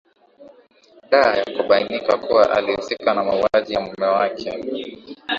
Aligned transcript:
da 1.11 1.35
ya 1.35 1.45
kubainika 1.55 2.17
kuwa 2.17 2.51
alihusika 2.51 3.13
na 3.13 3.23
mauwaji 3.23 3.73
ya 3.73 3.79
mume 3.81 4.05
wake 4.05 4.53